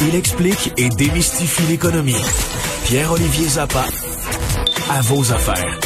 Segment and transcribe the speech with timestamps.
[0.00, 2.14] Il explique et démystifie l'économie.
[2.84, 3.84] Pierre-Olivier Zappa,
[4.90, 5.78] à vos affaires.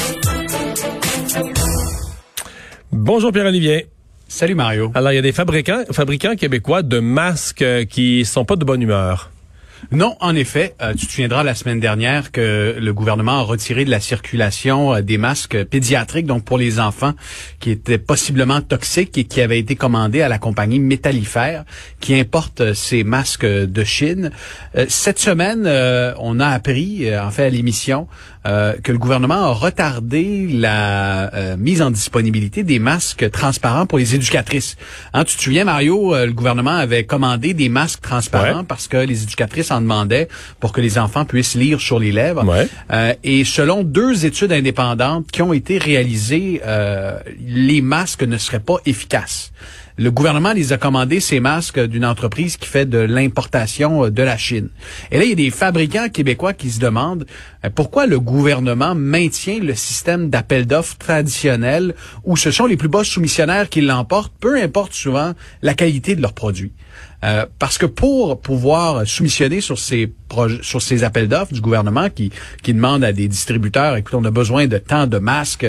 [2.93, 3.89] Bonjour Pierre-Olivier.
[4.29, 4.91] Salut Mario.
[4.95, 8.65] Alors, il y a des fabricants, fabricants québécois de masques euh, qui sont pas de
[8.65, 9.31] bonne humeur.
[9.93, 13.85] Non, en effet, euh, tu te souviendras la semaine dernière que le gouvernement a retiré
[13.85, 17.13] de la circulation euh, des masques pédiatriques, donc pour les enfants,
[17.61, 21.65] qui étaient possiblement toxiques et qui avaient été commandés à la compagnie Métallifère,
[22.01, 24.31] qui importe euh, ces masques de Chine.
[24.89, 25.69] cette semaine,
[26.19, 28.09] on a appris, en fait, à l'émission,
[28.45, 34.77] que le gouvernement a retardé la mise en disponibilité des masques transparents pour les éducatrices.
[35.13, 39.23] Hein, tu te souviens, Mario, le gouvernement avait commandé des masques transparents parce que les
[39.23, 40.29] éducatrices en demandait
[40.61, 42.45] pour que les enfants puissent lire sur les lèvres.
[42.91, 48.61] Euh, et selon deux études indépendantes qui ont été réalisées, euh, les masques ne seraient
[48.61, 49.53] pas efficaces.
[49.97, 54.25] Le gouvernement les a commandés, ces masques, d'une entreprise qui fait de l'importation euh, de
[54.25, 54.71] la Chine.
[55.13, 57.27] Et là, il y a des fabricants québécois qui se demandent
[57.77, 63.05] pourquoi le gouvernement maintient le système d'appel d'offres traditionnel où ce sont les plus bas
[63.05, 65.33] soumissionnaires qui l'emportent, peu importe souvent
[65.63, 66.73] la qualité de leurs produits.
[67.25, 70.13] Euh, parce que pour pouvoir soumissionner sur ces
[70.63, 72.33] sur ces appels d'offres du gouvernement qui
[72.63, 75.67] qui demandent à des distributeurs, écoute, on a besoin de tant de masques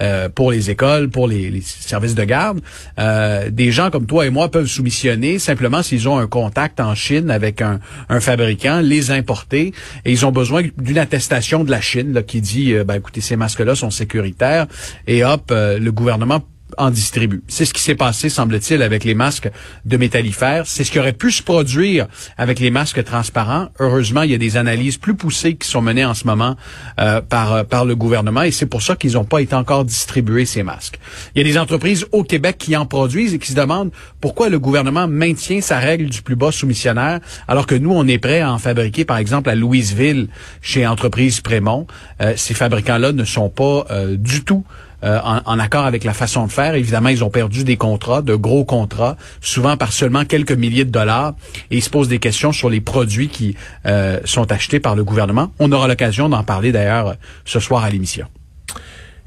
[0.00, 2.60] euh, pour les écoles, pour les, services de garde.
[2.98, 7.30] Euh, gens comme toi et moi peuvent soumissionner simplement s'ils ont un contact en Chine
[7.30, 9.72] avec un, un fabricant, les importer.
[10.04, 13.36] Et ils ont besoin d'une attestation de la Chine là, qui dit, ben écoutez, ces
[13.36, 14.66] masques-là sont sécuritaires.
[15.06, 16.42] Et hop, le gouvernement
[16.78, 17.42] en distribue.
[17.48, 19.50] C'est ce qui s'est passé, semble-t-il, avec les masques
[19.84, 20.66] de métallifères.
[20.66, 22.06] C'est ce qui aurait pu se produire
[22.36, 23.68] avec les masques transparents.
[23.78, 26.56] Heureusement, il y a des analyses plus poussées qui sont menées en ce moment
[27.00, 29.84] euh, par, euh, par le gouvernement et c'est pour ça qu'ils n'ont pas été encore
[29.84, 30.98] distribués, ces masques.
[31.34, 34.48] Il y a des entreprises au Québec qui en produisent et qui se demandent pourquoi
[34.48, 38.40] le gouvernement maintient sa règle du plus bas soumissionnaire alors que nous, on est prêt
[38.40, 40.28] à en fabriquer, par exemple, à Louisville,
[40.60, 41.86] chez Entreprise Prémont.
[42.20, 44.64] Euh, ces fabricants-là ne sont pas du tout
[45.04, 46.74] euh, en, accord avec la façon de faire.
[46.74, 50.90] Évidemment, ils ont perdu des contrats, de gros contrats, souvent par seulement quelques milliers de
[50.90, 51.34] dollars,
[51.70, 55.04] et ils se posent des questions sur les produits qui euh, sont achetés par le
[55.04, 55.52] gouvernement.
[55.58, 58.26] On aura l'occasion d'en parler d'ailleurs ce soir à l'émission.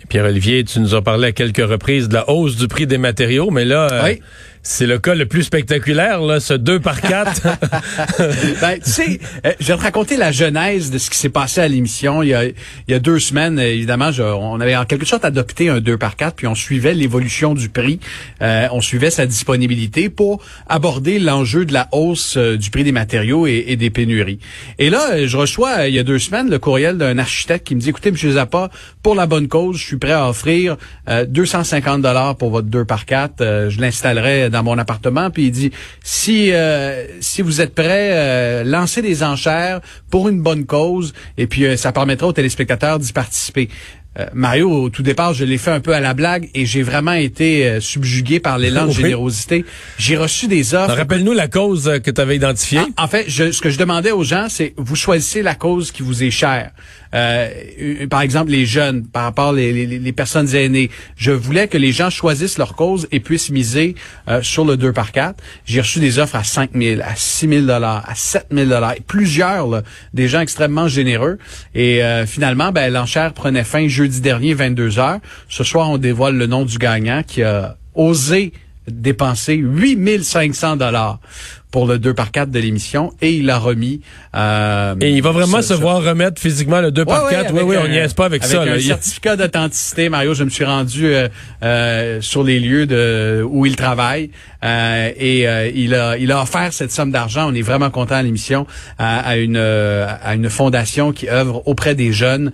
[0.08, 3.50] Pierre-Olivier, tu nous as parlé à quelques reprises de la hausse du prix des matériaux,
[3.52, 4.16] mais là, euh,
[4.68, 7.42] c'est le cas le plus spectaculaire, là, ce 2 par 4.
[8.62, 11.62] ben, tu sais, euh, je vais te raconter la genèse de ce qui s'est passé
[11.62, 12.24] à l'émission.
[12.24, 12.54] Il y a, il
[12.88, 16.36] y a deux semaines, évidemment, on avait en quelque sorte adopté un 2 par 4,
[16.36, 18.00] puis on suivait l'évolution du prix.
[18.42, 22.92] Euh, on suivait sa disponibilité pour aborder l'enjeu de la hausse euh, du prix des
[22.92, 24.40] matériaux et, des pénuries.
[24.80, 27.82] Et là, je reçois, il y a deux semaines, le courriel d'un architecte qui me
[27.82, 28.16] dit, écoutez, M.
[28.16, 28.72] Zappa,
[29.04, 30.78] pour la bonne cause, je suis prêt à offrir
[31.28, 33.70] 250 dollars pour votre 2 par 4.
[33.70, 35.72] je l'installerai dans mon appartement, puis il dit
[36.02, 41.46] si euh, si vous êtes prêt, euh, lancez des enchères pour une bonne cause, et
[41.46, 43.70] puis euh, ça permettra aux téléspectateurs d'y participer.
[44.34, 47.14] Mario, au tout départ, je l'ai fait un peu à la blague et j'ai vraiment
[47.14, 49.66] été subjugué par l'élan de générosité.
[49.98, 50.96] J'ai reçu des offres.
[50.96, 52.80] Rappelle-nous la cause que tu avais identifiée.
[52.98, 55.92] En, en fait, je, ce que je demandais aux gens, c'est vous choisissez la cause
[55.92, 56.72] qui vous est chère.
[57.16, 60.90] Euh, par exemple, les jeunes, par rapport les, les, les, personnes aînées.
[61.16, 63.96] Je voulais que les gens choisissent leur cause et puissent miser
[64.28, 65.42] euh, sur le 2 par 4.
[65.66, 68.96] J'ai reçu des offres à 5 000, à 6 000 dollars, à 7 000 dollars,
[69.08, 69.84] plusieurs, là,
[70.14, 71.38] des gens extrêmement généreux.
[71.74, 75.20] Et euh, finalement, ben, l'enchère prenait fin jeudi dernier, 22 heures.
[75.50, 78.54] Ce soir, on dévoile le nom du gagnant qui a osé
[78.88, 81.20] dépenser 8500 dollars
[81.72, 84.02] pour le 2 par 4 de l'émission et il l'a remis.
[84.36, 87.54] Euh, et il va vraiment se voir remettre physiquement le 2 par 4.
[87.54, 88.62] Oui, oui, on n'y est pas avec, ça.
[88.62, 91.28] Avec un certificat d'authenticité, Mario, je me suis rendu euh,
[91.64, 94.30] euh, sur les lieux de où il travaille
[94.64, 97.50] euh, et euh, il a il a offert cette somme d'argent.
[97.52, 98.66] On est vraiment content à l'émission
[98.98, 102.52] à, à, une à une fondation qui œuvre auprès des jeunes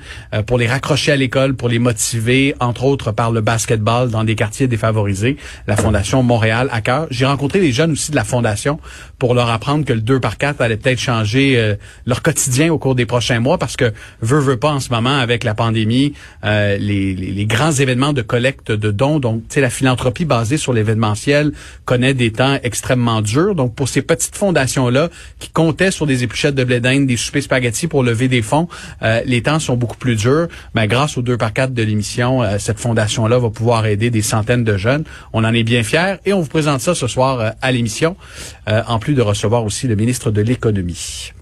[0.48, 4.36] pour les raccrocher à l'école, pour les motiver, entre autres par le basketball dans des
[4.36, 5.38] quartiers défavorisés.
[5.68, 7.08] La fondation Montréal à cœur.
[7.12, 8.80] J'ai rencontré les jeunes aussi de la fondation
[9.20, 11.76] pour leur apprendre que le 2 par 4 allait peut-être changer euh,
[12.06, 15.18] leur quotidien au cours des prochains mois parce que veut veut pas en ce moment
[15.18, 16.14] avec la pandémie
[16.44, 20.58] euh, les, les, grands événements de collecte de dons donc tu sais la philanthropie basée
[20.58, 21.52] sur l'événementiel
[21.86, 23.56] connaît des temps extrêmement durs.
[23.56, 25.10] Donc pour ces petites fondations là
[25.40, 28.68] qui comptaient sur des épluchettes de blé d'Inde des soupers spaghettis pour lever des fonds
[29.04, 30.48] euh, les temps sont beaucoup plus durs.
[30.74, 34.10] Mais ben, grâce au 2 par 4 de l'émission cette fondation là va pouvoir aider
[34.10, 35.04] des centaines de jeunes.
[35.34, 38.16] On en est bien fiers et on vous présente ça ce soir à l'émission
[38.92, 41.34] en plus de recevoir aussi le ministre de l'Économie.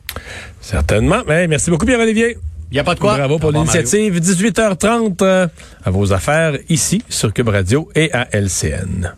[0.62, 1.22] Certainement.
[1.28, 2.38] Mais merci beaucoup, Pierre-Olivier.
[2.72, 3.18] Il n'y a pas de quoi.
[3.18, 4.20] Bravo pour l'initiative.
[4.20, 5.48] 18h30 euh,
[5.84, 9.16] à vos affaires ici sur Cube Radio et à LCN.